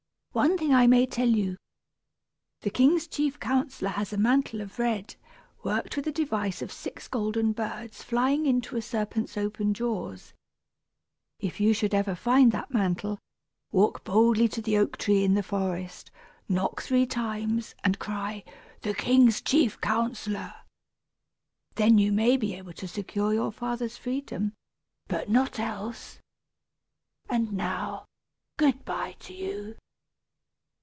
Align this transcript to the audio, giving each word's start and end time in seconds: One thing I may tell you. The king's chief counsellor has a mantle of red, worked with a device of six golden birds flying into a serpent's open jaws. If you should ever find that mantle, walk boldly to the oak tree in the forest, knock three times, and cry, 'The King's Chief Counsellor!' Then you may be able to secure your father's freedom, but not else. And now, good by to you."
One 0.33 0.57
thing 0.57 0.73
I 0.73 0.87
may 0.87 1.05
tell 1.07 1.27
you. 1.27 1.57
The 2.61 2.69
king's 2.69 3.05
chief 3.05 3.37
counsellor 3.37 3.89
has 3.89 4.13
a 4.13 4.17
mantle 4.17 4.61
of 4.61 4.79
red, 4.79 5.17
worked 5.61 5.97
with 5.97 6.07
a 6.07 6.11
device 6.13 6.61
of 6.61 6.71
six 6.71 7.09
golden 7.09 7.51
birds 7.51 8.01
flying 8.01 8.45
into 8.45 8.77
a 8.77 8.81
serpent's 8.81 9.35
open 9.37 9.73
jaws. 9.73 10.33
If 11.41 11.59
you 11.59 11.73
should 11.73 11.93
ever 11.93 12.15
find 12.15 12.53
that 12.53 12.73
mantle, 12.73 13.19
walk 13.73 14.05
boldly 14.05 14.47
to 14.47 14.61
the 14.61 14.77
oak 14.77 14.95
tree 14.97 15.25
in 15.25 15.33
the 15.33 15.43
forest, 15.43 16.11
knock 16.47 16.81
three 16.81 17.05
times, 17.05 17.75
and 17.83 17.99
cry, 17.99 18.45
'The 18.83 18.93
King's 18.93 19.41
Chief 19.41 19.81
Counsellor!' 19.81 20.53
Then 21.75 21.97
you 21.97 22.13
may 22.13 22.37
be 22.37 22.55
able 22.55 22.71
to 22.71 22.87
secure 22.87 23.33
your 23.33 23.51
father's 23.51 23.97
freedom, 23.97 24.53
but 25.09 25.29
not 25.29 25.59
else. 25.59 26.19
And 27.29 27.51
now, 27.51 28.05
good 28.55 28.85
by 28.85 29.17
to 29.19 29.33
you." 29.33 29.75